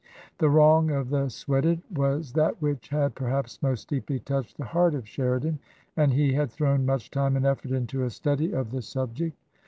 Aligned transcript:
The 0.39 0.49
wrong 0.49 0.89
of 0.89 1.11
the 1.11 1.29
Sweated 1.29 1.83
was 1.95 2.33
that 2.33 2.59
which 2.59 2.89
had, 2.89 3.13
per 3.13 3.27
haps, 3.29 3.61
most 3.61 3.87
deeply 3.87 4.17
touched 4.17 4.57
the 4.57 4.65
heart 4.65 4.95
of 4.95 5.07
Sheridan, 5.07 5.59
and 5.95 6.11
he 6.11 6.33
had 6.33 6.49
thrown 6.49 6.87
much 6.87 7.11
time 7.11 7.35
and 7.37 7.45
effort 7.45 7.69
into 7.69 8.03
a 8.03 8.09
study 8.09 8.45
of 8.47 8.71
the 8.71 8.77
i8o 8.77 8.81
TRANSITION. 8.81 8.81
subject. 8.81 9.37